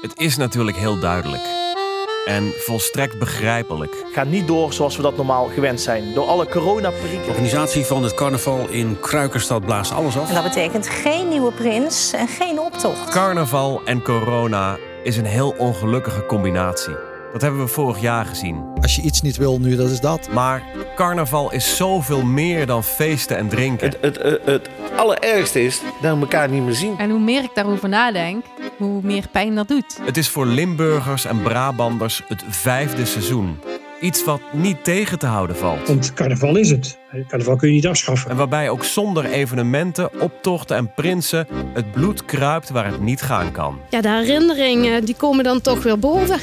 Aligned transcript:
Het 0.00 0.12
is 0.18 0.36
natuurlijk 0.36 0.76
heel 0.76 0.98
duidelijk. 0.98 1.42
En 2.24 2.52
volstrekt 2.56 3.18
begrijpelijk. 3.18 4.04
Gaat 4.12 4.26
niet 4.26 4.46
door 4.46 4.72
zoals 4.72 4.96
we 4.96 5.02
dat 5.02 5.16
normaal 5.16 5.44
gewend 5.54 5.80
zijn. 5.80 6.14
Door 6.14 6.26
alle 6.26 6.44
De 6.44 6.50
coronaperikelen. 6.50 7.28
organisatie 7.28 7.84
van 7.84 8.02
het 8.02 8.14
carnaval 8.14 8.68
in 8.68 9.00
Kruikerstad 9.00 9.64
blaast 9.64 9.92
alles 9.92 10.16
af. 10.16 10.28
En 10.28 10.34
dat 10.34 10.42
betekent 10.42 10.88
geen 10.88 11.28
nieuwe 11.28 11.52
prins 11.52 12.12
en 12.12 12.28
geen 12.28 12.60
optocht. 12.60 13.10
Carnaval 13.10 13.80
en 13.84 14.02
corona 14.02 14.76
is 15.02 15.16
een 15.16 15.24
heel 15.24 15.54
ongelukkige 15.58 16.26
combinatie. 16.26 17.07
Dat 17.32 17.42
hebben 17.42 17.60
we 17.60 17.66
vorig 17.66 18.00
jaar 18.00 18.24
gezien. 18.24 18.64
Als 18.80 18.96
je 18.96 19.02
iets 19.02 19.22
niet 19.22 19.36
wil 19.36 19.58
nu, 19.60 19.76
dat 19.76 19.90
is 19.90 20.00
dat. 20.00 20.28
Maar 20.32 20.62
carnaval 20.96 21.52
is 21.52 21.76
zoveel 21.76 22.22
meer 22.22 22.66
dan 22.66 22.84
feesten 22.84 23.36
en 23.36 23.48
drinken. 23.48 23.86
Het, 23.86 23.98
het, 24.00 24.22
het, 24.22 24.40
het 24.44 24.70
allerergste 24.96 25.64
is 25.64 25.80
dat 26.00 26.14
we 26.14 26.20
elkaar 26.20 26.48
niet 26.48 26.62
meer 26.62 26.74
zien. 26.74 26.98
En 26.98 27.10
hoe 27.10 27.20
meer 27.20 27.42
ik 27.42 27.50
daarover 27.54 27.88
nadenk, 27.88 28.44
hoe 28.76 29.00
meer 29.02 29.24
pijn 29.32 29.54
dat 29.54 29.68
doet. 29.68 29.98
Het 30.02 30.16
is 30.16 30.28
voor 30.28 30.46
Limburgers 30.46 31.24
en 31.24 31.42
Brabanders 31.42 32.22
het 32.28 32.44
vijfde 32.48 33.04
seizoen. 33.04 33.60
Iets 34.00 34.24
wat 34.24 34.40
niet 34.52 34.84
tegen 34.84 35.18
te 35.18 35.26
houden 35.26 35.56
valt. 35.56 35.88
Want 35.88 36.12
carnaval 36.12 36.56
is 36.56 36.70
het. 36.70 36.98
Carnaval 37.28 37.56
kun 37.56 37.68
je 37.68 37.74
niet 37.74 37.86
afschaffen. 37.86 38.30
En 38.30 38.36
waarbij 38.36 38.70
ook 38.70 38.84
zonder 38.84 39.24
evenementen, 39.24 40.20
optochten 40.20 40.76
en 40.76 40.94
prinsen 40.94 41.46
het 41.74 41.92
bloed 41.92 42.24
kruipt 42.24 42.70
waar 42.70 42.86
het 42.86 43.00
niet 43.00 43.22
gaan 43.22 43.52
kan. 43.52 43.78
Ja, 43.90 44.00
de 44.00 44.08
herinneringen 44.08 45.04
die 45.04 45.14
komen 45.16 45.44
dan 45.44 45.60
toch 45.60 45.82
weer 45.82 45.98
boven. 45.98 46.38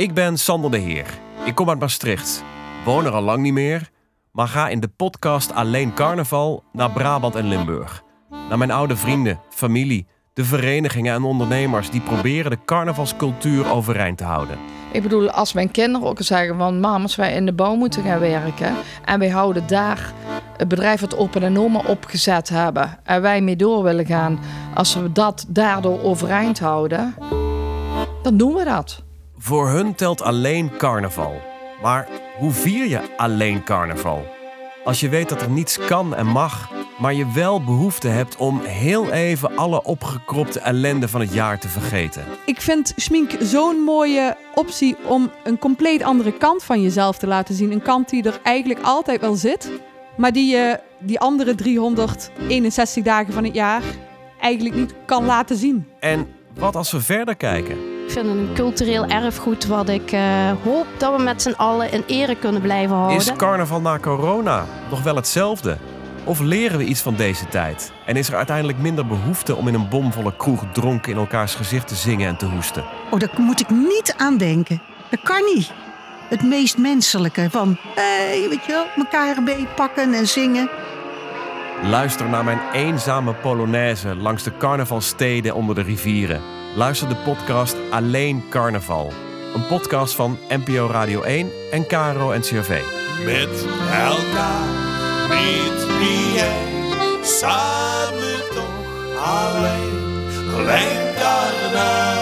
Ik 0.00 0.14
ben 0.14 0.38
Sander 0.38 0.70
de 0.70 0.78
Heer. 0.78 1.06
Ik 1.44 1.54
kom 1.54 1.68
uit 1.68 1.80
Maastricht. 1.80 2.44
Woon 2.84 3.04
er 3.04 3.12
al 3.12 3.22
lang 3.22 3.42
niet 3.42 3.52
meer, 3.52 3.90
maar 4.32 4.48
ga 4.48 4.68
in 4.68 4.80
de 4.80 4.88
podcast 4.88 5.52
Alleen 5.52 5.94
Carnaval 5.94 6.62
naar 6.72 6.90
Brabant 6.90 7.34
en 7.34 7.48
Limburg. 7.48 8.02
Naar 8.48 8.58
mijn 8.58 8.70
oude 8.70 8.96
vrienden, 8.96 9.40
familie, 9.50 10.06
de 10.32 10.44
verenigingen 10.44 11.14
en 11.14 11.22
ondernemers 11.22 11.90
die 11.90 12.00
proberen 12.00 12.50
de 12.50 12.58
carnavalscultuur 12.64 13.70
overeind 13.70 14.18
te 14.18 14.24
houden. 14.24 14.58
Ik 14.92 15.02
bedoel, 15.02 15.30
als 15.30 15.52
mijn 15.52 15.70
kinderen 15.70 16.08
ook 16.08 16.22
zeggen 16.22 16.56
van... 16.56 16.80
mam, 16.80 17.02
als 17.02 17.16
wij 17.16 17.34
in 17.34 17.46
de 17.46 17.52
bouw 17.52 17.74
moeten 17.74 18.02
gaan 18.02 18.20
werken... 18.20 18.74
en 19.04 19.18
wij 19.18 19.30
houden 19.30 19.66
daar 19.66 20.12
het 20.56 20.68
bedrijf 20.68 21.00
wat 21.00 21.16
open 21.16 21.42
en 21.42 21.58
oma 21.58 21.82
opgezet 21.86 22.48
hebben... 22.48 22.98
en 23.04 23.22
wij 23.22 23.40
mee 23.40 23.56
door 23.56 23.82
willen 23.82 24.06
gaan... 24.06 24.38
als 24.74 24.94
we 24.94 25.12
dat 25.12 25.44
daardoor 25.48 26.02
overeind 26.02 26.58
houden... 26.58 27.14
dan 28.22 28.36
doen 28.36 28.54
we 28.54 28.64
dat. 28.64 29.08
Voor 29.42 29.68
hun 29.68 29.94
telt 29.94 30.22
alleen 30.22 30.76
carnaval. 30.76 31.40
Maar 31.82 32.08
hoe 32.38 32.50
vier 32.50 32.88
je 32.88 33.16
alleen 33.16 33.64
carnaval? 33.64 34.24
Als 34.84 35.00
je 35.00 35.08
weet 35.08 35.28
dat 35.28 35.42
er 35.42 35.50
niets 35.50 35.78
kan 35.78 36.14
en 36.14 36.26
mag, 36.26 36.70
maar 36.98 37.14
je 37.14 37.32
wel 37.32 37.64
behoefte 37.64 38.08
hebt 38.08 38.36
om 38.36 38.60
heel 38.60 39.10
even 39.10 39.56
alle 39.56 39.82
opgekropte 39.82 40.60
ellende 40.60 41.08
van 41.08 41.20
het 41.20 41.32
jaar 41.32 41.58
te 41.58 41.68
vergeten. 41.68 42.24
Ik 42.46 42.60
vind 42.60 42.92
schmink 42.96 43.30
zo'n 43.38 43.76
mooie 43.76 44.36
optie 44.54 44.96
om 45.04 45.30
een 45.44 45.58
compleet 45.58 46.02
andere 46.02 46.32
kant 46.32 46.62
van 46.62 46.82
jezelf 46.82 47.18
te 47.18 47.26
laten 47.26 47.54
zien. 47.54 47.72
Een 47.72 47.82
kant 47.82 48.08
die 48.08 48.22
er 48.22 48.40
eigenlijk 48.42 48.80
altijd 48.82 49.20
wel 49.20 49.34
zit, 49.34 49.70
maar 50.16 50.32
die 50.32 50.50
je 50.50 50.80
die 50.98 51.20
andere 51.20 51.54
361 51.54 53.04
dagen 53.04 53.32
van 53.32 53.44
het 53.44 53.54
jaar 53.54 53.82
eigenlijk 54.40 54.74
niet 54.74 54.94
kan 55.06 55.24
laten 55.24 55.56
zien. 55.56 55.88
En 56.00 56.28
wat 56.54 56.76
als 56.76 56.92
we 56.92 57.00
verder 57.00 57.36
kijken? 57.36 57.89
Ik 58.10 58.16
vind 58.16 58.28
het 58.28 58.36
een 58.36 58.54
cultureel 58.54 59.06
erfgoed 59.06 59.66
wat 59.66 59.88
ik 59.88 60.12
eh, 60.12 60.52
hoop 60.64 60.86
dat 60.98 61.16
we 61.16 61.22
met 61.22 61.42
z'n 61.42 61.54
allen 61.56 61.92
in 61.92 62.04
ere 62.06 62.34
kunnen 62.34 62.62
blijven 62.62 62.96
houden. 62.96 63.16
Is 63.16 63.32
carnaval 63.36 63.80
na 63.80 63.98
corona 63.98 64.64
nog 64.90 65.02
wel 65.02 65.16
hetzelfde? 65.16 65.76
Of 66.24 66.40
leren 66.40 66.78
we 66.78 66.84
iets 66.84 67.00
van 67.00 67.14
deze 67.14 67.48
tijd? 67.48 67.92
En 68.06 68.16
is 68.16 68.28
er 68.28 68.34
uiteindelijk 68.34 68.78
minder 68.78 69.06
behoefte 69.06 69.56
om 69.56 69.68
in 69.68 69.74
een 69.74 69.88
bomvolle 69.88 70.36
kroeg 70.36 70.64
dronken 70.72 71.12
in 71.12 71.18
elkaars 71.18 71.54
gezicht 71.54 71.88
te 71.88 71.94
zingen 71.94 72.28
en 72.28 72.36
te 72.36 72.46
hoesten? 72.46 72.84
Oh, 73.10 73.18
daar 73.18 73.30
moet 73.38 73.60
ik 73.60 73.70
niet 73.70 74.14
aan 74.16 74.36
denken. 74.36 74.82
Dat 75.08 75.20
kan 75.22 75.44
niet. 75.54 75.72
Het 76.28 76.42
meest 76.42 76.78
menselijke 76.78 77.50
van, 77.50 77.76
hé, 77.94 78.48
weet 78.48 78.64
je 78.64 78.72
wel, 78.72 78.86
elkaar 78.96 79.36
een 79.36 79.44
beetje 79.44 79.68
pakken 79.76 80.14
en 80.14 80.28
zingen. 80.28 80.70
Luister 81.82 82.28
naar 82.28 82.44
mijn 82.44 82.60
eenzame 82.72 83.32
Polonaise 83.32 84.14
langs 84.16 84.42
de 84.42 84.56
carnavalsteden 84.56 85.54
onder 85.54 85.74
de 85.74 85.82
rivieren. 85.82 86.59
Luister 86.74 87.08
de 87.08 87.16
podcast 87.16 87.76
Alleen 87.90 88.44
Carnaval. 88.50 89.12
Een 89.54 89.66
podcast 89.66 90.14
van 90.14 90.38
NPO 90.48 90.86
Radio 90.86 91.22
1 91.22 91.50
en 91.70 91.86
KRO 91.86 92.36
NCRV. 92.38 92.82
Met 93.24 93.66
elkaar, 93.90 94.68
niet 95.28 95.86
wie 95.98 96.40
samen 97.22 98.42
toch 98.54 99.24
alleen, 99.24 100.28
alleen 100.54 101.14
carnaval. 101.14 102.19